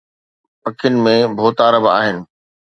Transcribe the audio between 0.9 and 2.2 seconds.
۾ ڀوتار به آهن